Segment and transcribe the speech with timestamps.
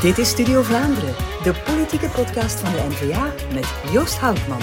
[0.00, 4.60] Dit is Studio Vlaanderen, de politieke podcast van de N-VA met Joost Houtman.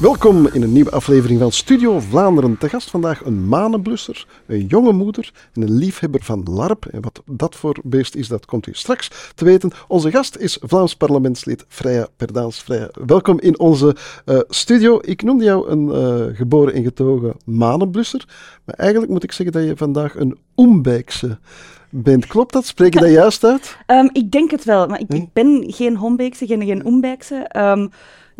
[0.00, 2.58] Welkom in een nieuwe aflevering van Studio Vlaanderen.
[2.58, 6.86] Te gast vandaag een manenblusser, een jonge moeder en een liefhebber van LARP.
[6.86, 9.70] En wat dat voor beest is, dat komt u straks te weten.
[9.88, 12.60] Onze gast is Vlaams parlementslid Freya Perdaals.
[12.60, 13.96] Freya, welkom in onze
[14.26, 14.98] uh, studio.
[15.02, 18.24] Ik noemde jou een uh, geboren en getogen manenblusser.
[18.64, 21.38] Maar eigenlijk moet ik zeggen dat je vandaag een Oembijkse
[21.90, 22.26] bent.
[22.26, 22.66] Klopt dat?
[22.66, 23.76] Spreek je dat juist uit?
[23.86, 27.50] Um, ik denk het wel, maar ik, ik ben geen Hombeekse, geen, geen Oembijkse.
[27.56, 27.90] Um,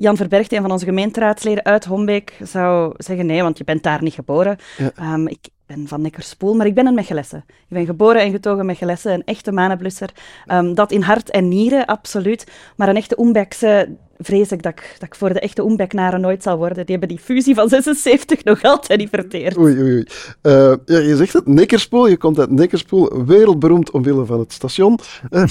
[0.01, 4.03] Jan Verbergt, een van onze gemeenteraadsleden uit Hombeek, zou zeggen nee, want je bent daar
[4.03, 4.57] niet geboren.
[4.77, 5.15] Ja.
[5.15, 7.37] Um, ik ben van Neckerspoel, maar ik ben een Mechelesse.
[7.47, 10.11] Ik ben geboren en getogen Mechelesse, een echte manenblusser.
[10.47, 12.47] Um, dat in hart en nieren, absoluut.
[12.77, 16.43] Maar een echte Oembekse vrees ik dat, ik dat ik voor de echte Oembeknaren nooit
[16.43, 16.87] zal worden.
[16.87, 19.59] Die hebben die fusie van 76 nog altijd niet verteerd.
[19.59, 20.07] Oei, oei, oei.
[20.43, 24.99] Uh, ja, je zegt het, Neckerspoel, je komt uit Neckerspoel, wereldberoemd omwille van het station.
[25.31, 25.45] uh,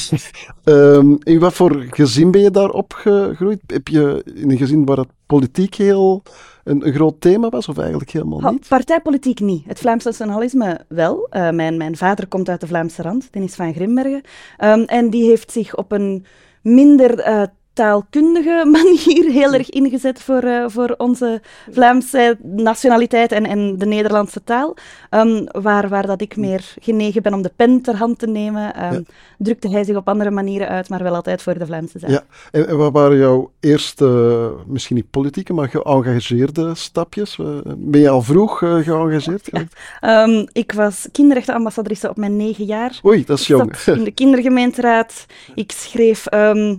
[1.33, 3.59] in wat voor gezin ben je daar opgegroeid?
[3.67, 6.23] Heb je in een gezin waar het politiek heel
[6.63, 8.67] een, een, groot thema was, of eigenlijk helemaal niet?
[8.67, 9.65] Partijpolitiek niet.
[9.67, 11.27] Het Vlaams nationalisme wel.
[11.31, 14.21] Uh, mijn, mijn vader komt uit de Vlaamse rand, Dennis van Grimbergen.
[14.63, 16.25] Um, en die heeft zich op een
[16.61, 17.43] minder uh,
[17.79, 21.41] taalkundige manier heel erg ingezet voor, uh, voor onze
[21.71, 24.75] Vlaamse nationaliteit en, en de Nederlandse taal.
[25.09, 28.85] Um, waar, waar dat ik meer genegen ben om de pen ter hand te nemen,
[28.85, 29.01] um, ja.
[29.37, 32.09] drukte hij zich op andere manieren uit, maar wel altijd voor de Vlaamse zaak.
[32.09, 37.39] Ja, en, en wat waren jouw eerste, misschien niet politieke, maar geëngageerde stapjes?
[37.77, 39.49] Ben je al vroeg uh, geëngageerd?
[39.51, 40.23] Ja.
[40.23, 42.99] Um, ik was kinderrechtenambassadrice op mijn negen jaar.
[43.05, 43.77] Oei, dat is jong.
[43.85, 45.25] in de kindergemeenteraad.
[45.55, 46.23] Ik schreef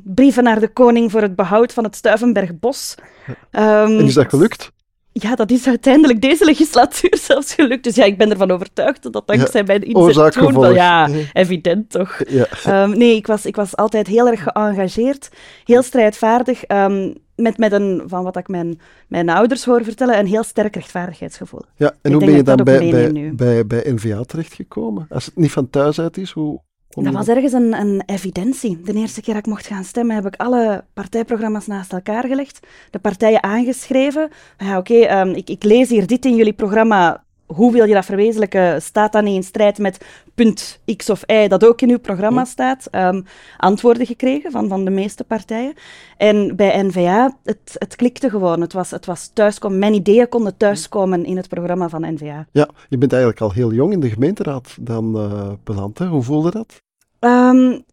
[0.04, 2.94] brieven naar de koning voor het behoud van het Stuivenbergbos.
[3.28, 4.72] Um, en is dat gelukt?
[5.12, 7.84] Ja, dat is uiteindelijk deze legislatuur zelfs gelukt.
[7.84, 10.60] Dus ja, ik ben ervan overtuigd dat dankzij ja, mijn inzet toen...
[10.60, 12.20] Wel, ja, evident toch.
[12.28, 12.82] Ja.
[12.82, 15.28] Um, nee, ik was, ik was altijd heel erg geëngageerd,
[15.64, 20.26] heel strijdvaardig, um, met, met een, van wat ik mijn, mijn ouders hoor vertellen, een
[20.26, 21.62] heel sterk rechtvaardigheidsgevoel.
[21.76, 25.06] Ja, en ik hoe ben je dan bij, bij, bij, bij NVA terechtgekomen?
[25.08, 26.60] Als het niet van thuis uit is, hoe...
[26.90, 28.80] Dat was ergens een, een, evidentie.
[28.80, 32.66] De eerste keer dat ik mocht gaan stemmen, heb ik alle partijprogramma's naast elkaar gelegd,
[32.90, 34.30] de partijen aangeschreven.
[34.58, 37.24] Ja, oké, okay, um, ik, ik lees hier dit in jullie programma
[37.54, 38.82] hoe wil je dat verwezenlijken?
[38.82, 42.44] Staat dat niet in strijd met punt X of Y dat ook in uw programma
[42.44, 42.88] staat?
[42.92, 43.24] Um,
[43.56, 45.74] antwoorden gekregen van, van de meeste partijen.
[46.16, 48.60] En bij N-VA, het, het klikte gewoon.
[48.60, 49.78] Het was, het was thuiskomen.
[49.78, 52.46] Mijn ideeën konden thuiskomen in het programma van N-VA.
[52.52, 55.98] Ja, je bent eigenlijk al heel jong in de gemeenteraad dan uh, beland.
[55.98, 56.06] Hè?
[56.06, 56.82] Hoe voelde dat?
[57.20, 57.84] Um,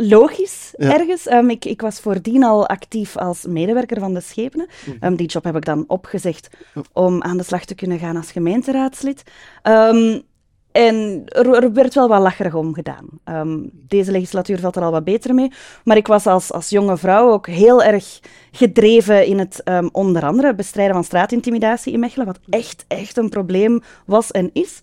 [0.00, 0.98] logisch ja.
[0.98, 1.30] ergens.
[1.30, 4.66] Um, ik, ik, was voordien al actief als medewerker van de schepenen.
[5.00, 6.50] Um, die job heb ik dan opgezegd
[6.92, 9.22] om aan de slag te kunnen gaan als gemeenteraadslid.
[9.62, 10.22] Um,
[10.72, 13.06] en er, er, werd wel wat lacherig om gedaan.
[13.72, 15.52] deze legislatuur valt er al wat beter mee.
[15.84, 18.20] Maar ik was als, als jonge vrouw ook heel erg
[18.50, 23.82] gedreven in het onder andere bestrijden van straatintimidatie in Mechelen, wat echt, echt een probleem
[24.04, 24.80] was en is.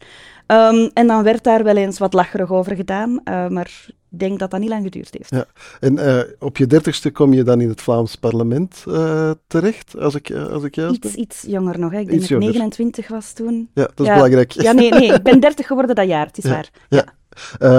[0.47, 4.39] Um, en dan werd daar wel eens wat lacherig over gedaan, uh, maar ik denk
[4.39, 5.29] dat dat niet lang geduurd heeft.
[5.29, 5.45] Ja.
[5.79, 10.15] En uh, op je dertigste kom je dan in het Vlaams parlement uh, terecht, als
[10.15, 11.99] ik, als ik juist iets, iets jonger nog, hè.
[11.99, 13.69] ik denk dat ik 29 was toen.
[13.73, 14.13] Ja, dat is ja.
[14.13, 14.51] belangrijk.
[14.51, 16.49] Ja, nee, nee, ik ben 30 geworden dat jaar, het is ja.
[16.49, 16.69] waar.
[16.89, 17.05] Ja.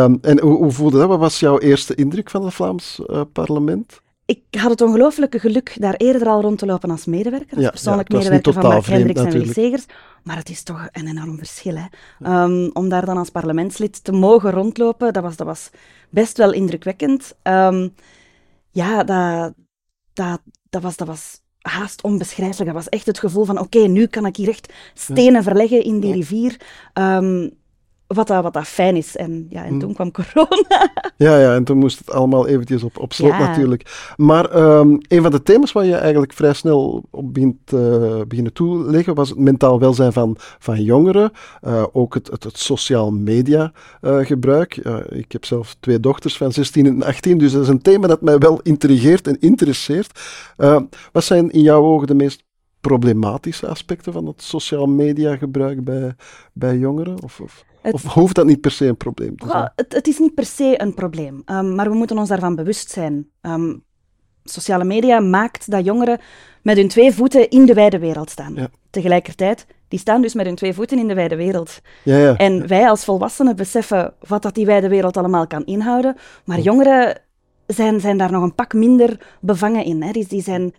[0.04, 1.08] Um, en hoe, hoe, voelde dat?
[1.08, 3.00] Wat was jouw eerste indruk van het Vlaams
[3.32, 4.00] parlement?
[4.26, 7.70] Ik had het ongelooflijke geluk daar eerder al rond te lopen als medewerker, als ja,
[7.70, 9.86] persoonlijk ja, medewerker van Mark Hendricks en Willy Segers.
[10.22, 11.74] Maar het is toch een enorm verschil.
[11.76, 11.86] Hè?
[12.42, 15.70] Um, om daar dan als parlementslid te mogen rondlopen, dat was, dat was
[16.10, 17.34] best wel indrukwekkend.
[17.42, 17.94] Um,
[18.70, 19.54] ja, dat,
[20.12, 22.66] dat, dat, was, dat was haast onbeschrijfelijk.
[22.72, 25.84] Dat was echt het gevoel van, oké, okay, nu kan ik hier echt stenen verleggen
[25.84, 26.60] in die rivier.
[26.94, 27.50] Um,
[28.06, 29.16] wat dat, wat dat fijn is.
[29.16, 29.78] En, ja, en hmm.
[29.78, 30.90] toen kwam corona.
[31.18, 33.38] Ja, ja, en toen moest het allemaal eventjes op, op slot ja.
[33.38, 34.12] natuurlijk.
[34.16, 38.52] Maar um, een van de thema's waar je eigenlijk vrij snel op begint, uh, beginnen
[38.52, 41.30] toeleggen, was het mentaal welzijn van, van jongeren.
[41.66, 43.72] Uh, ook het, het, het sociaal media
[44.02, 44.76] uh, gebruik.
[45.08, 48.20] ik heb zelf twee dochters van 16 en 18, dus dat is een thema dat
[48.20, 50.20] mij wel intrigeert en interesseert.
[51.12, 52.44] wat zijn in jouw ogen de meest
[52.80, 56.14] problematische aspecten van het sociaal media gebruik bij,
[56.52, 57.22] bij jongeren?
[57.22, 57.64] Of, of?
[57.86, 59.72] Het, of hoeft dat niet per se een probleem te zijn?
[59.76, 62.90] Het, het is niet per se een probleem, um, maar we moeten ons daarvan bewust
[62.90, 63.28] zijn.
[63.40, 63.84] Um,
[64.44, 66.18] sociale media maakt dat jongeren
[66.62, 68.54] met hun twee voeten in de wijde wereld staan.
[68.54, 68.68] Ja.
[68.90, 71.80] Tegelijkertijd, die staan dus met hun twee voeten in de wijde wereld.
[72.02, 72.36] Ja, ja.
[72.36, 77.20] En wij als volwassenen beseffen wat dat die wijde wereld allemaal kan inhouden, maar jongeren
[77.66, 80.02] zijn, zijn daar nog een pak minder bevangen in.
[80.02, 80.12] Hè.
[80.12, 80.74] Die, die zijn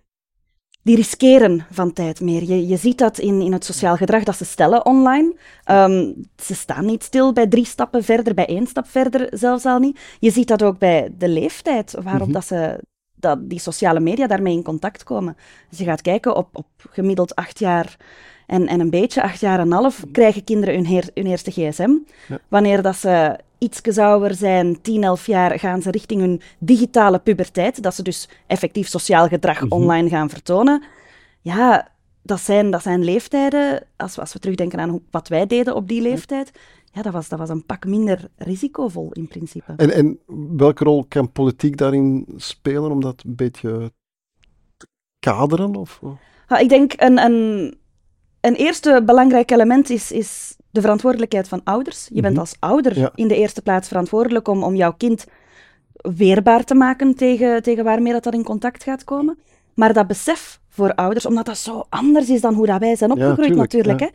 [0.87, 2.43] die riskeren van tijd meer.
[2.43, 5.35] Je, je ziet dat in, in het sociaal gedrag dat ze stellen online.
[5.63, 6.11] Ehm,
[6.43, 9.99] ze staan niet stil bij drie stappen verder, bij één stap verder zelfs al niet.
[10.19, 12.31] Je ziet dat ook bij de leeftijd waarop mhm.
[12.31, 12.79] dat ze
[13.15, 15.37] dat die sociale media daarmee in contact komen.
[15.69, 17.97] Dus je gaat kijken op, op gemiddeld acht jaar
[18.45, 21.51] en, en een beetje, acht jaar en een half, krijgen kinderen hun, heer, hun eerste
[21.51, 21.91] gsm.
[22.47, 27.83] Wanneer dat ze iets ouder zijn, 10, 11 jaar, gaan ze richting hun digitale puberteit,
[27.83, 29.71] dat ze dus effectief sociaal gedrag mhm.
[29.71, 30.83] online gaan vertonen.
[31.41, 35.75] Ja, dat zijn, dat zijn leeftijden, als we, als we terugdenken aan wat wij deden
[35.75, 36.51] op die leeftijd,
[36.91, 39.73] ja, dat, was, dat was een pak minder risicovol in principe.
[39.77, 40.19] En, en
[40.57, 43.91] welke rol kan politiek daarin spelen om dat een beetje
[44.77, 44.87] te
[45.19, 45.75] kaderen?
[45.75, 46.01] Of?
[46.47, 47.77] Ja, ik denk een, een,
[48.41, 52.09] een eerste belangrijk element is, is de verantwoordelijkheid van ouders.
[52.13, 52.41] Je bent mhm.
[52.41, 55.25] als ouder in de eerste plaats verantwoordelijk om, om jouw kind
[55.93, 59.37] weerbaar te maken tegen, tegen waarmee dat, dat in contact gaat komen.
[59.73, 63.11] Maar dat besef voor ouders, omdat dat zo anders is dan hoe dat wij zijn
[63.11, 64.07] opgegroeid natuurlijk, hè,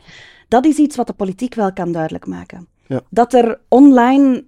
[0.47, 2.67] dat is iets wat de politiek wel kan duidelijk maken.
[3.09, 4.45] Dat er online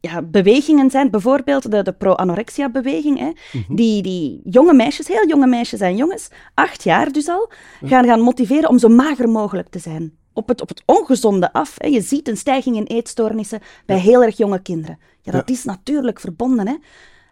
[0.00, 3.74] ja, bewegingen zijn, bijvoorbeeld de, de pro-anorexia-beweging, mhm.
[3.74, 7.50] die, die jonge meisjes, heel jonge meisjes en jongens, acht jaar dus al,
[7.84, 11.74] gaan, gaan motiveren om zo mager mogelijk te zijn op het, op het ongezonde af.
[11.78, 11.88] Hè.
[11.88, 14.98] Je ziet een stijging in eetstoornissen bij heel erg jonge kinderen.
[15.22, 16.68] Ja, dat is natuurlijk verbonden.
[16.68, 16.74] Hè.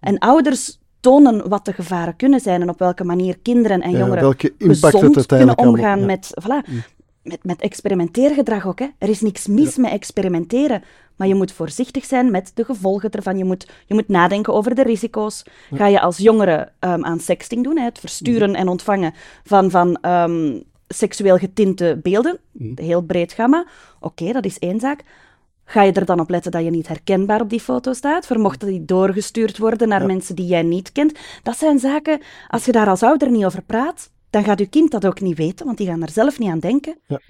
[0.01, 4.37] En ouders tonen wat de gevaren kunnen zijn en op welke manier kinderen en jongeren
[4.59, 6.83] gezond kunnen omgaan met, voilà, mm.
[7.23, 8.79] met, met experimenteergedrag ook.
[8.79, 8.87] Hè.
[8.99, 10.83] Er is niks mis met experimenteren,
[11.17, 13.39] maar je moet voorzichtig zijn met de gevolgen ervan.
[13.39, 15.43] Je moet, je moet nadenken over de risico's.
[15.75, 18.55] Ga je als jongere um, aan sexting doen, hè, het versturen mm.
[18.55, 19.15] en ontvangen
[19.45, 22.83] van, van um, seksueel getinte beelden, een mhm.
[22.83, 23.67] heel breed gamma.
[24.01, 25.05] Oké, dat is één zaak.
[25.65, 28.27] Ga je er dan op letten dat je niet herkenbaar op die foto staat?
[28.27, 31.19] Vermochten die doorgestuurd worden naar mensen die jij niet kent?
[31.43, 34.91] Dat zijn zaken, als je daar als ouder niet over praat, dan gaat je kind
[34.91, 36.99] dat ook niet weten, want die gaan er zelf niet aan denken.
[37.07, 37.21] Ja.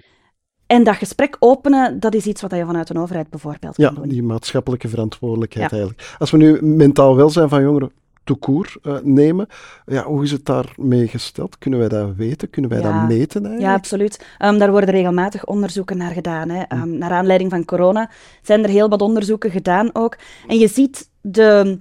[0.67, 4.03] En dat gesprek openen, dat is iets wat je vanuit een overheid bijvoorbeeld kan doen.
[4.03, 6.15] Ja, die maatschappelijke verantwoordelijkheid eigenlijk.
[6.17, 7.91] Als we nu mentaal welzijn van jongeren
[8.25, 9.47] toekoer uh, nemen.
[9.85, 11.57] Ja, hoe is het daarmee gesteld?
[11.57, 12.49] Kunnen wij dat weten?
[12.49, 13.61] Kunnen wij dat meten eigenlijk?
[13.61, 14.25] Ja, absoluut.
[14.39, 16.49] Um, daar worden regelmatig onderzoeken naar gedaan.
[16.49, 16.63] Hè.
[16.69, 18.09] Um, naar aanleiding van corona
[18.41, 20.17] zijn er heel wat onderzoeken gedaan ook.
[20.47, 21.79] En je ziet de,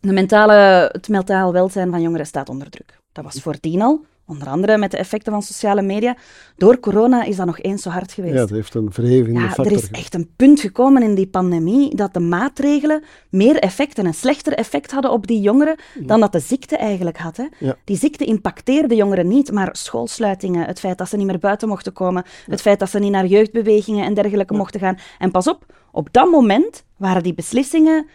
[0.00, 3.00] de mentale, het mentaal welzijn van jongeren staat onder druk.
[3.12, 4.04] Dat was voordien al.
[4.28, 6.16] Onder andere met de effecten van sociale media.
[6.56, 8.34] Door corona is dat nog eens zo hard geweest.
[8.34, 11.94] Ja, dat heeft een verheving ja, Er is echt een punt gekomen in die pandemie
[11.94, 16.32] dat de maatregelen meer effect en een slechter effect hadden op die jongeren dan dat
[16.32, 17.36] de ziekte eigenlijk had.
[17.36, 17.72] Hè.
[17.84, 21.92] Die ziekte impacteerde jongeren niet, maar schoolsluitingen, het feit dat ze niet meer buiten mochten
[21.92, 24.98] komen, het feit dat ze niet naar jeugdbewegingen en dergelijke mochten gaan.
[25.18, 28.06] En pas op, op dat moment waren die beslissingen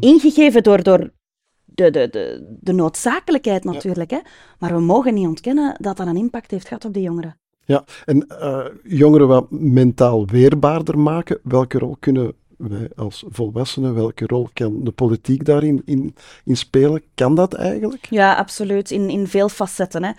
[0.00, 1.10] ingegeven door, door
[1.74, 4.10] de, de, de, de noodzakelijkheid natuurlijk.
[4.10, 4.18] Hè?
[4.58, 7.36] Maar we mogen niet ontkennen dat dat een impact heeft gehad op de jongeren.
[7.64, 14.26] Ja, en uh, jongeren wat mentaal weerbaarder maken, welke rol kunnen wij als volwassenen, welke
[14.26, 16.14] rol kan de politiek daarin in,
[16.44, 17.02] in spelen?
[17.14, 18.06] Kan dat eigenlijk?
[18.10, 18.90] Ja, absoluut.
[18.90, 20.02] In, in veel facetten.
[20.04, 20.12] Hè.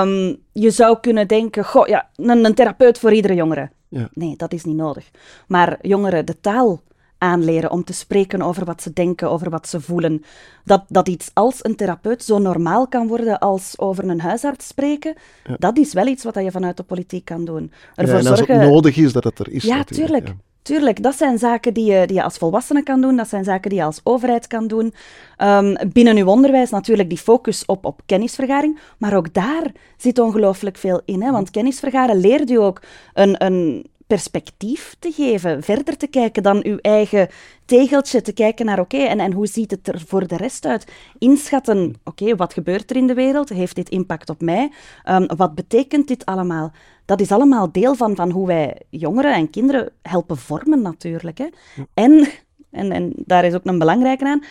[0.00, 3.70] Um, je zou kunnen denken, goh, ja, een, een therapeut voor iedere jongere.
[3.88, 4.08] Ja.
[4.12, 5.10] Nee, dat is niet nodig.
[5.46, 6.82] Maar jongeren de taal
[7.20, 10.24] aanleren om te spreken over wat ze denken, over wat ze voelen.
[10.64, 15.14] Dat, dat iets als een therapeut zo normaal kan worden als over een huisarts spreken,
[15.58, 17.72] dat is wel iets wat je vanuit de politiek kan doen.
[17.94, 18.60] Ervoor ja, en als zorgen...
[18.60, 19.62] het nodig is dat het er is.
[19.62, 20.28] Ja, tuurlijk.
[20.28, 20.34] Ja.
[20.62, 23.70] Tuurlijk, dat zijn zaken die je, die je als volwassene kan doen, dat zijn zaken
[23.70, 24.94] die je als overheid kan doen.
[25.38, 30.76] Um, binnen uw onderwijs natuurlijk die focus op, op kennisvergaring, maar ook daar zit ongelooflijk
[30.76, 31.22] veel in.
[31.22, 31.30] Hè?
[31.30, 32.82] Want kennisvergaren leert u ook
[33.14, 37.28] een, een, perspectief te geven, verder te kijken dan uw eigen
[37.64, 40.92] tegeltje, te kijken naar oké, en, en hoe ziet het er voor de rest uit?
[41.18, 43.48] Inschatten, oké, wat gebeurt er in de wereld?
[43.48, 44.72] Heeft dit impact op mij?
[45.08, 46.72] Um, wat betekent dit allemaal?
[47.04, 51.38] Dat is allemaal deel van, van hoe wij jongeren en kinderen helpen vormen natuurlijk.
[51.38, 51.48] Hè?
[51.94, 52.28] En,
[52.70, 54.42] en, en daar is ook een belangrijke aan,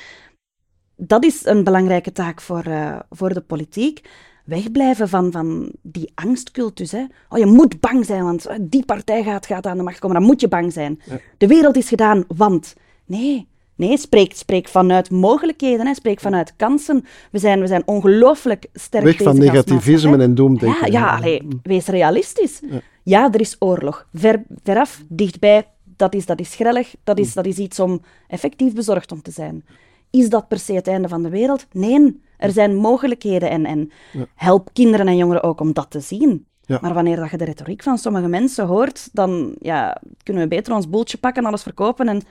[0.95, 4.01] dat is een belangrijke taak voor, uh, voor de politiek
[4.49, 6.91] wegblijven van, van die angstcultus.
[6.91, 7.05] Hè.
[7.29, 10.17] Oh, je moet bang zijn, want die partij gaat, gaat aan de macht komen.
[10.17, 11.01] Dan moet je bang zijn.
[11.37, 12.75] De wereld is gedaan, want...
[13.05, 15.93] Nee, nee spreek, spreek vanuit mogelijkheden, hè.
[15.93, 17.05] spreek vanuit kansen.
[17.31, 20.91] We zijn, we zijn ongelooflijk sterk Weg van negativisme en doemdenken.
[20.91, 22.61] Ja, ja allee, wees realistisch.
[22.69, 22.81] Ja.
[23.03, 23.33] ja.
[23.33, 24.07] er is oorlog.
[24.13, 26.95] Ver, veraf, dichtbij, dat is, dat is grellig.
[27.03, 27.35] Dat is, hm.
[27.35, 29.63] dat is iets om effectief bezorgd om te zijn.
[30.09, 31.65] Is dat per se het einde van de wereld?
[31.71, 32.21] Nee.
[32.37, 33.91] Er zijn mogelijkheden en, en
[34.35, 36.47] help kinderen en jongeren ook om dat te zien.
[36.81, 40.73] Maar wanneer dat je de retoriek van sommige mensen hoort, dan ja, kunnen we beter
[40.73, 42.21] ons boeltje pakken, alles verkopen en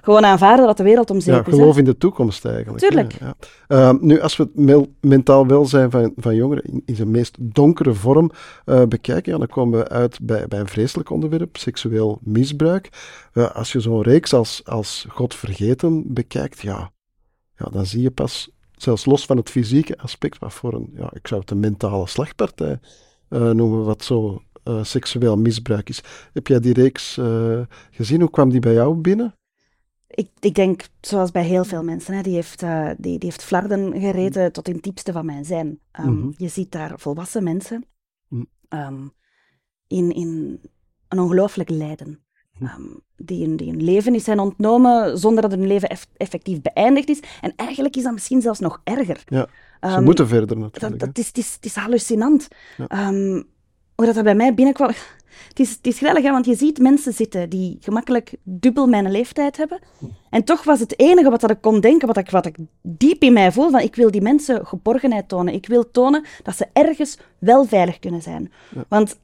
[0.00, 1.58] gewoon aanvaarden dat de wereld om zeep ja, is.
[1.58, 2.78] geloof in de toekomst eigenlijk.
[2.78, 3.18] Tuurlijk.
[3.66, 7.94] Ehm, nu, als we het mentaal welzijn van, van jongeren in, in zijn meest donkere
[7.94, 8.30] vorm
[8.66, 12.88] uh, bekijken, dan komen we uit bij, bij een vreselijk onderwerp, seksueel misbruik.
[13.34, 16.90] Uh, als je zo'n reeks als, als God vergeten bekijkt, ja,
[17.56, 21.10] ja, dan zie je pas, zelfs los van het fysieke aspect, wat voor een, ja,
[21.14, 22.78] ik zou het een mentale slagpartij
[23.30, 26.02] uh, noemen, wat zo uh, seksueel misbruik is.
[26.32, 27.60] Heb jij die reeks uh,
[27.90, 28.20] gezien?
[28.20, 29.34] Hoe kwam die bij jou binnen?
[30.06, 33.42] Ik, ik denk, zoals bij heel veel mensen, hè, die, heeft, uh, die, die heeft
[33.42, 35.66] flarden gereden tot in het diepste van mijn zijn.
[35.66, 36.34] Um, mm -hmm.
[36.36, 37.84] Je ziet daar volwassen mensen
[38.28, 38.46] mm.
[38.68, 39.12] um,
[39.86, 40.60] in, in
[41.08, 42.25] een ongelooflijk lijden.
[42.62, 46.60] Um, die, hun, die hun leven is zijn ontnomen zonder dat hun leven eff effectief
[46.62, 47.20] beëindigd is.
[47.40, 49.22] En eigenlijk is dat misschien zelfs nog erger.
[49.26, 49.48] Ja,
[49.80, 51.00] ze moeten verder natuurlijk.
[51.00, 52.48] Dat, dat is, het, is, het is hallucinant.
[52.76, 53.08] Ja.
[53.08, 53.46] Um,
[53.94, 54.90] hoe dat, dat bij mij binnenkwam...
[55.48, 59.10] Het is, het is grillig, hè, want je ziet mensen zitten die gemakkelijk dubbel mijn
[59.10, 59.78] leeftijd hebben.
[60.30, 63.22] En toch was het enige wat dat ik kon denken, wat ik, wat ik diep
[63.22, 65.54] in mij voel, van ik wil die mensen geborgenheid tonen.
[65.54, 68.52] Ik wil tonen dat ze ergens wel veilig kunnen zijn.
[68.74, 68.84] Ja.
[68.88, 69.18] Want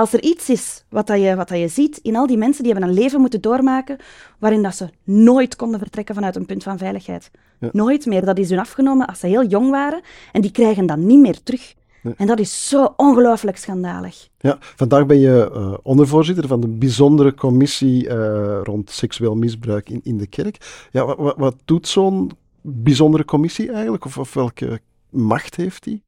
[0.00, 2.62] als er iets is wat, dat je, wat dat je ziet in al die mensen
[2.62, 3.96] die hebben een leven moeten doormaken
[4.38, 7.30] waarin dat ze nooit konden vertrekken vanuit een punt van veiligheid.
[7.58, 7.68] Ja.
[7.72, 8.24] Nooit meer.
[8.24, 10.00] Dat is hun afgenomen als ze heel jong waren
[10.32, 11.74] en die krijgen dat niet meer terug.
[12.02, 12.14] Nee.
[12.16, 14.28] En dat is zo ongelooflijk schandalig.
[14.38, 20.00] Ja, vandaag ben je uh, ondervoorzitter van de bijzondere commissie uh, rond seksueel misbruik in,
[20.02, 20.86] in de kerk.
[20.90, 22.30] Ja, wat, wat, wat doet zo'n
[22.60, 24.04] bijzondere commissie eigenlijk?
[24.04, 24.80] Of, of welke
[25.10, 26.02] macht heeft die?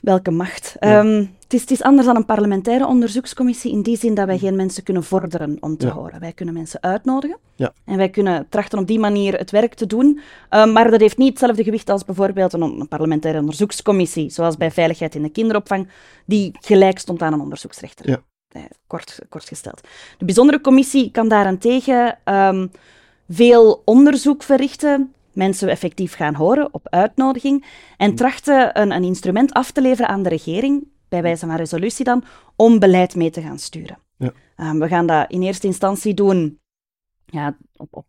[0.00, 0.76] Welke macht?
[0.80, 1.00] Ja.
[1.00, 4.38] Um, het, is, het is anders dan een parlementaire onderzoekscommissie in die zin dat wij
[4.38, 5.92] geen mensen kunnen vorderen om te ja.
[5.92, 6.20] horen.
[6.20, 7.72] Wij kunnen mensen uitnodigen ja.
[7.84, 10.20] en wij kunnen trachten op die manier het werk te doen.
[10.50, 14.70] Um, maar dat heeft niet hetzelfde gewicht als bijvoorbeeld een, een, parlementaire onderzoekscommissie, zoals bij
[14.70, 15.88] veiligheid in de kinderopvang,
[16.26, 18.08] die gelijk stond aan een onderzoeksrechter.
[18.08, 18.22] Ja.
[18.48, 19.80] Eh, kort, kort gesteld.
[20.18, 22.70] De bijzondere commissie kan daarentegen um,
[23.28, 27.64] veel onderzoek verrichten, mensen effectief gaan horen op uitnodiging
[27.96, 32.04] en trachten een, een instrument af te leveren aan de regering, bij wijze van resolutie
[32.04, 32.24] dan,
[32.56, 33.98] om beleid mee te gaan sturen.
[34.16, 34.32] Ja.
[34.56, 36.60] Um, we gaan dat in eerste instantie doen
[37.26, 38.06] ja, op, op,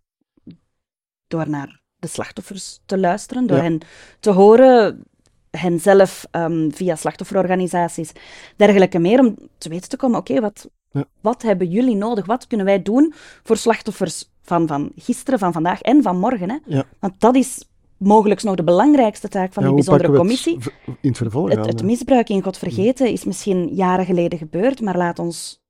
[1.27, 3.63] door naar de slachtoffers te luisteren, door Ja.
[3.63, 3.79] hen
[4.19, 5.03] te horen,
[5.49, 8.11] hen zelf um, via slachtofferorganisaties,
[8.55, 11.05] dergelijke meer, om te weten te komen, oké, wat, Ja.
[11.21, 12.25] wat hebben jullie nodig?
[12.25, 16.49] Wat kunnen wij doen voor slachtoffers van, van gisteren, van vandaag en van morgen?
[16.49, 16.57] Hè?
[16.65, 16.83] Ja.
[16.99, 20.57] Want dat is mogelijk nog de belangrijkste taak van Ja, die bijzondere het commissie.
[20.59, 24.81] v- in het vervolg Het, het misbruik in God vergeten is misschien jaren geleden gebeurd,
[24.81, 25.61] maar laat ons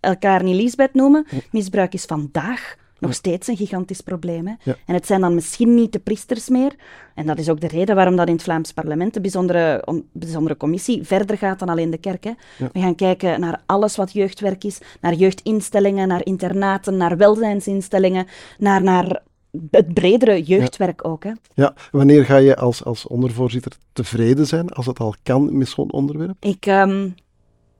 [0.00, 1.26] elkaar niet Liesbeth noemen.
[1.50, 2.76] Misbruik is vandaag
[3.06, 4.46] nog steeds een gigantisch probleem.
[4.46, 4.54] Hè?
[4.62, 4.76] Ja.
[4.86, 6.74] En het zijn dan misschien niet de priesters meer.
[7.14, 10.08] En dat is ook de reden waarom dat in het Vlaams parlement de bijzondere, on-
[10.12, 12.24] bijzondere commissie verder gaat dan alleen de kerk.
[12.24, 12.32] Hè?
[12.58, 12.68] Ja.
[12.72, 18.26] We gaan kijken naar alles wat jeugdwerk is, naar jeugdinstellingen, naar internaten, naar welzijnsinstellingen,
[18.58, 19.22] naar, naar
[19.70, 21.24] het bredere jeugdwerk ook.
[21.24, 21.32] Hè?
[21.54, 25.92] Ja, wanneer ga je als, als ondervoorzitter tevreden zijn, als het al kan met zo'n
[25.92, 26.36] onderwerp?
[26.40, 27.08] Ik, ehm,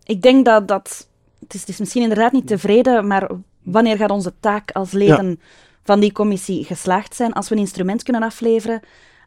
[0.05, 1.09] ik denk dat dat.
[1.41, 3.31] Het is, het is misschien inderdaad niet tevreden, maar
[3.67, 5.41] wanneer gaat onze taak als leden
[5.83, 7.33] van die commissie geslaagd zijn?
[7.33, 8.81] Als we een instrument kunnen afleveren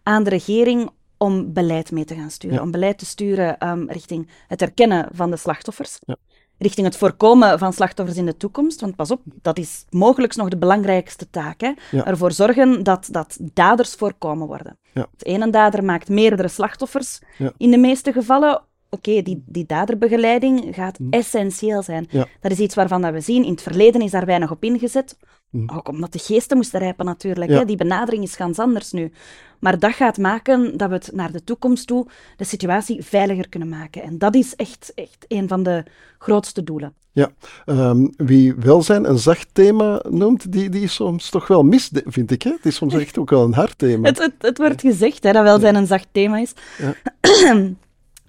[0.04, 2.58] aan de regering om beleid mee te gaan sturen.
[2.58, 2.64] Ja.
[2.64, 6.00] Om beleid te sturen ehm, richting het erkennen van de slachtoffers.
[6.06, 6.16] Ja.
[6.58, 8.82] Richting het voorkomen van slachtoffers in de toekomst.
[8.82, 11.62] Want pas op, dat is mogelijk nog de belangrijkste taak.
[11.62, 11.72] Hè?
[12.04, 14.78] Ervoor zorgen dat, dat daders voorkomen worden.
[14.94, 17.20] Het ene dader maakt meerdere slachtoffers
[17.58, 18.62] in de meeste gevallen.
[18.90, 21.10] Oké, die, die daderbegeleiding gaat Hm.
[21.10, 22.08] essentieel zijn.
[22.10, 22.26] Ja.
[22.42, 25.18] Dat is iets waarvan dat we zien, in het verleden is daar weinig op ingezet.
[25.50, 25.70] Hm.
[25.76, 27.52] Ook omdat de geesten moesten rijpen natuurlijk.
[27.52, 27.58] Ja.
[27.58, 27.66] Hè?
[27.66, 29.12] Die benadering is ganz anders nu.
[29.60, 33.70] Maar dat gaat maken dat we het naar de toekomst toe de situatie veiliger kunnen
[33.70, 34.04] maken.
[34.04, 35.84] En dat is echt, echt een van de
[36.18, 36.94] grootste doelen.
[37.12, 37.32] Ja,
[37.66, 42.32] ehm, wie welzijn een zacht thema noemt, die, die is soms toch wel mis, vind
[42.32, 42.42] ik.
[42.42, 42.52] Hè?
[42.52, 44.08] Het is soms echt ook wel een hard thema.
[44.08, 46.54] Het, het, het wordt gezegd hè, dat welzijn een zacht thema is.
[46.78, 46.94] Ja.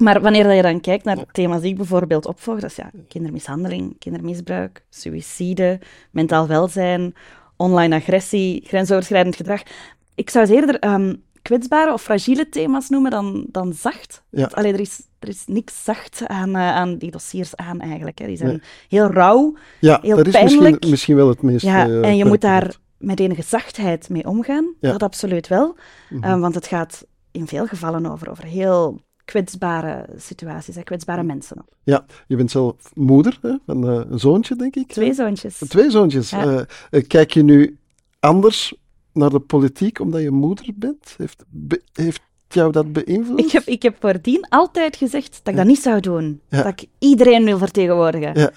[0.00, 2.90] maar wanneer dat je dan kijkt naar thema's die ik bijvoorbeeld opvolg, dat is ja,
[3.08, 5.80] kindermishandeling, kindermisbruik, suïcide,
[6.10, 7.14] mentaal welzijn,
[7.56, 9.62] online agressie, grensoverschrijdend gedrag.
[10.14, 14.22] Ik zou ze eerder ehm, kwetsbare of fragiele thema's noemen dan, dan zacht.
[14.30, 14.40] Ja.
[14.40, 18.18] Want, allee, er, is, er is niks zacht aan, eh, aan die dossiers aan eigenlijk.
[18.18, 18.26] Hè.
[18.26, 18.60] Die zijn Nee.
[18.88, 19.56] heel rauw.
[19.80, 21.64] ja, heel dat is misschien, misschien wel het meest...
[21.64, 24.74] Ja, eh, en je moet daar met enige zachtheid mee omgaan.
[24.80, 24.90] Ja.
[24.90, 25.76] Dat absoluut wel.
[26.08, 26.24] Mhm.
[26.24, 31.64] Eh, want het gaat in veel gevallen over, over heel kwetsbare situaties, hè, kwetsbare mensen.
[31.82, 34.88] Ja, je bent zelf moeder hè, van eh, een zoontje, denk ik.
[34.92, 35.58] Twee zoontjes.
[35.68, 36.30] Twee zoontjes.
[36.30, 36.44] Ja.
[36.44, 37.78] Eh, eh, kijk je nu
[38.20, 38.74] anders
[39.12, 41.14] naar de politiek omdat je moeder bent?
[41.16, 43.40] Heeft, be- heeft jou dat beïnvloed?
[43.40, 46.40] Ik heb, ik heb voordien altijd gezegd dat ik dat niet zou doen.
[46.48, 48.38] Dat ik iedereen wil vertegenwoordigen.
[48.38, 48.50] Ja.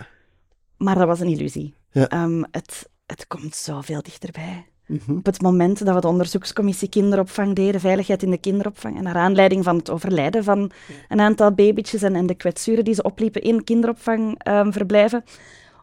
[0.77, 1.73] Maar dat was een illusie.
[1.91, 4.65] Ehm, het, het komt zoveel dichterbij.
[4.87, 5.17] Mhm.
[5.17, 9.15] Op het moment dat we de onderzoekscommissie kinderopvang deden, veiligheid in de kinderopvang, en naar
[9.15, 10.71] aanleiding van het overlijden van
[11.09, 15.23] een aantal babytjes en, en de kwetsuren die ze opliepen in kinderopvangverblijven,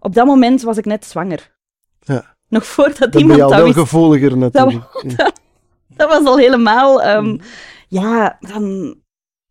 [0.00, 1.50] op dat moment was ik net zwanger.
[2.00, 2.35] Ja.
[2.49, 3.78] Nog voordat iemand dat wel wist.
[3.78, 4.85] gevoeliger natuurlijk.
[5.97, 7.02] Dat was al helemaal...
[7.02, 7.40] ehm, Mm.
[7.88, 8.95] Ja, dan,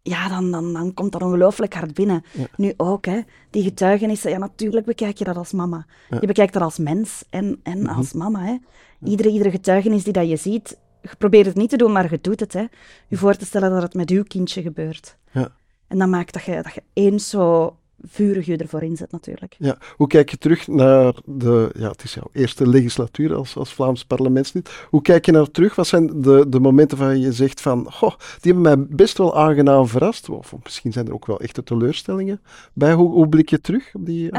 [0.02, 2.24] ja dan, dan, dan komt dat ongelooflijk hard binnen.
[2.34, 2.46] Ja.
[2.56, 3.20] Nu ook, hè.
[3.50, 5.86] Die getuigenissen, ja, natuurlijk bekijk je dat als mama.
[6.10, 6.18] Ja.
[6.22, 7.96] Je bekijkt dat als mens en, en Mhm.
[7.96, 8.58] als mama, hè.
[9.04, 12.20] Iedere, iedere getuigenis die dat je ziet, je probeert het niet te doen, maar je
[12.22, 12.66] doet het, hè.
[13.08, 15.18] Je voor te stellen dat het met uw kindje gebeurt.
[15.32, 15.50] Ja.
[15.88, 17.76] En dat maakt dat je, dat je eens zo
[18.08, 19.56] vurig je ervoor inzet, natuurlijk.
[19.58, 19.78] Ja.
[19.96, 24.06] Hoe kijk je terug naar de, ja, het is jouw eerste legislatuur als, als Vlaams
[24.06, 24.70] parlementslid.
[24.90, 25.76] Hoe kijk je naar terug?
[25.76, 29.38] Wat zijn de, de momenten waar je zegt van, goh, die hebben mij best wel
[29.38, 30.30] aangenaam verrast.
[30.30, 32.42] Of misschien zijn er ook wel echte teleurstellingen
[32.74, 32.94] bij.
[32.94, 34.30] Hoe, hoe blik je terug op die...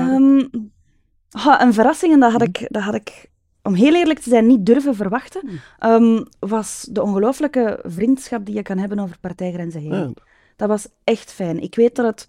[1.30, 2.38] Ha, een verrassing, en dat Mhm.
[2.38, 3.30] had, ik, dat had ik,
[3.62, 5.54] om heel eerlijk te zijn, niet durven verwachten, Mhm.
[5.78, 9.92] ehm, was de ongelooflijke vriendschap die je kan hebben over partijgrenzen heen.
[9.94, 10.10] Ja.
[10.56, 11.60] Dat was echt fijn.
[11.62, 12.26] Ik weet dat het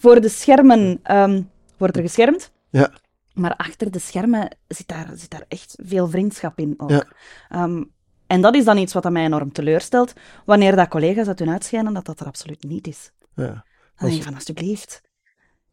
[0.00, 1.42] voor de schermen ehm,
[1.76, 2.90] wordt er geschermd, Ja.
[3.34, 6.90] maar achter de schermen zit daar, zit daar echt veel vriendschap in ook.
[6.90, 7.04] Ja.
[7.48, 7.84] Ehm,
[8.26, 10.12] en dat is dan iets wat mij enorm teleurstelt,
[10.44, 13.10] wanneer dat collega's dat doen uitschijnen dat dat er absoluut niet is.
[13.34, 13.64] ja.
[13.96, 15.02] Dan denk je van, alsjeblieft.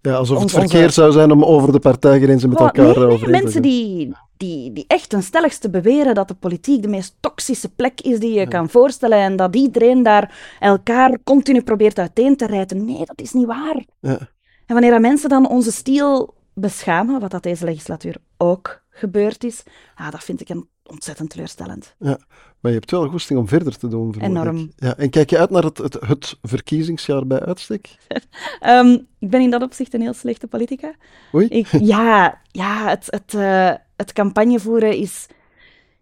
[0.07, 2.95] Ja, alsof het onze- verkeerd zou zijn om over de partijgrenzen met Oh, elkaar nee,
[2.95, 6.87] nee, overeen te mensen die, die, die echt ten stelligste beweren dat de politiek de
[6.87, 11.99] meest toxische plek is die je kan voorstellen en dat iedereen daar elkaar continu probeert
[11.99, 12.85] uiteen te rijten.
[12.85, 13.83] Nee, dat is niet waar.
[13.99, 14.17] Ja.
[14.65, 19.63] En wanneer dat mensen dan onze stiel beschamen, wat dat deze legislatuur ook gebeurd is,
[19.95, 21.95] ah, dat vind ik een ontzettend teleurstellend.
[21.99, 22.19] Ja,
[22.59, 24.13] maar je hebt wel goesting om verder te doen.
[24.13, 24.21] ik.
[24.21, 24.71] Enorm.
[24.75, 27.97] Ja, en kijk je uit naar het, het, het verkiezingsjaar bij uitstek?
[28.59, 30.93] Ehm, ik ben in dat opzicht een heel slechte politica.
[31.33, 31.47] Oei.
[31.47, 35.27] Ik, ja, ja het, het, eh, het campagne voeren is,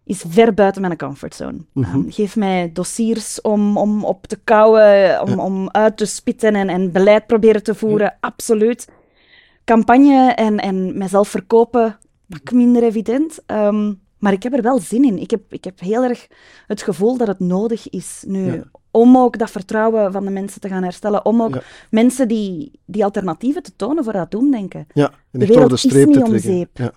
[0.04, 1.58] is ver buiten mijn comfortzone.
[1.74, 6.68] Ehm, geef mij dossiers om, om op te kouwen, om, om uit te spitten en,
[6.68, 8.88] en beleid proberen te voeren, absoluut.
[9.64, 13.38] Campagne en, en mezelf verkopen, pak minder evident.
[13.46, 15.18] Ehm, maar ik heb er wel zin in.
[15.18, 16.26] Ik heb, ik heb heel erg
[16.66, 18.52] het gevoel dat het nodig is nu.
[18.52, 18.62] Ja.
[18.90, 21.24] Om ook dat vertrouwen van de mensen te gaan herstellen.
[21.24, 21.62] Om ook Ja.
[21.90, 24.86] mensen die, die alternatieven te tonen voor dat doen denken.
[24.94, 26.50] Ja, en De de wereld is streep te niet om trekken.
[26.52, 26.68] zeep.
[26.78, 26.92] Ja.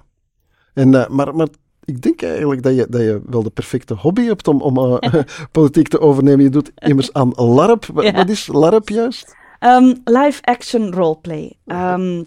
[0.73, 1.47] En, maar, maar
[1.84, 5.13] ik denk eigenlijk dat je, dat je wel de perfecte hobby hebt om, om eh,
[5.51, 6.43] politiek te overnemen.
[6.43, 7.86] Je doet immers aan LARP.
[7.95, 8.12] Ja.
[8.12, 9.36] Wat is LARP juist?
[9.60, 11.53] Ehm, live action roleplay.
[11.65, 12.23] Ehm,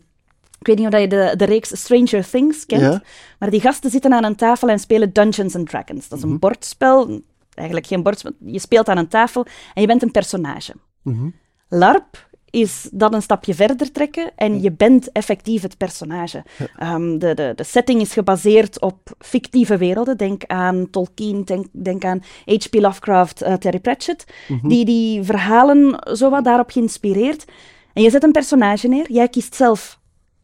[0.63, 3.03] ik weet niet of je de, de reeks Stranger Things kent, Ja.
[3.39, 6.09] maar die gasten zitten aan een tafel en spelen Dungeons and Dragons.
[6.09, 6.33] Dat is Mhm.
[6.33, 7.21] een bordspel,
[7.55, 8.33] eigenlijk geen bordspel.
[8.45, 10.73] Je speelt aan een tafel en je bent een personage.
[11.03, 11.29] Mhm.
[11.69, 16.43] LARP is dat een stapje verder trekken en je bent effectief het personage.
[16.79, 20.17] Ehm, de, de, de setting is gebaseerd op fictieve werelden.
[20.17, 22.75] Denk aan Tolkien, denk, denk aan H.P.
[22.75, 24.25] Lovecraft, eh, Terry Pratchett.
[24.63, 27.45] Die die verhalen zowat daarop geïnspireerd.
[27.93, 29.13] En je zet een personage neer.
[29.13, 30.01] Jij kiest zelf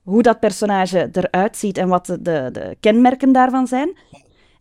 [0.09, 3.97] hoe dat personage eruit ziet en wat de, de, de kenmerken daarvan zijn.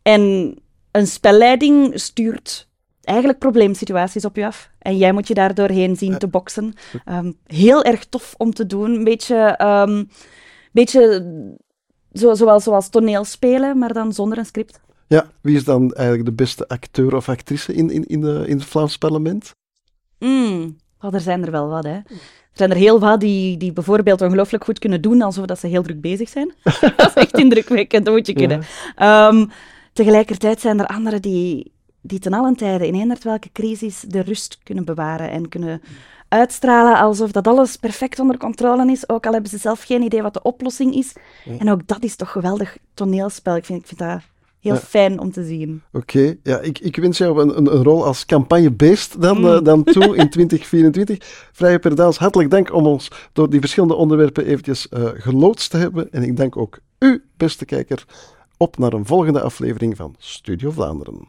[0.02, 0.56] En
[0.92, 2.70] een spelleiding stuurt
[3.02, 4.70] eigenlijk probleemsituaties op je af.
[4.80, 6.74] En jij moet je daar doorheen zien te boksen.
[7.06, 8.92] Ehm, heel erg tof om te doen.
[8.92, 10.04] Een beetje, ehm,
[10.72, 11.02] beetje
[12.14, 14.80] zo, zoals, zoals toneelspelen, maar dan zonder een script.
[15.08, 18.58] Ja, wie is dan eigenlijk de beste acteur of actrice in, in, in, de, in
[18.58, 19.52] het Vlaams parlement?
[20.20, 20.78] Mm.
[21.14, 22.00] Er zijn er wel wat, hè.
[22.58, 25.68] Er zijn er heel wat die, die bijvoorbeeld ongelooflijk goed kunnen doen, alsof dat ze
[25.68, 26.54] heel druk bezig zijn.
[26.98, 28.62] dat is echt indrukwekkend, dat moet je kunnen.
[28.96, 29.46] Ehm,
[29.94, 34.60] tegelijkertijd zijn er anderen die, die ten allen tijde, in eender welke crisis, de rust
[34.64, 35.82] kunnen bewaren en kunnen
[36.28, 40.22] uitstralen alsof dat alles perfect onder controle is, ook al hebben ze zelf geen idee
[40.22, 41.14] wat de oplossing is.
[41.60, 43.56] En ook dat is toch geweldig toneelspel.
[43.56, 44.22] Ik vind, ik vind dat
[44.60, 44.80] heel Ja.
[44.80, 45.82] fijn om te zien.
[45.92, 49.46] Oké, ja, ik, ik wens jou een, een, een rol als campagnebeest dan, Mm.
[49.46, 51.18] eh, dan toe in 2024.
[51.52, 56.12] Vrije Perdaals, hartelijk dank om ons door die verschillende onderwerpen eventjes eh geloodst te hebben.
[56.12, 58.06] En ik dank ook u, beste kijker,
[58.58, 61.28] op naar een volgende aflevering van Studio Vlaanderen.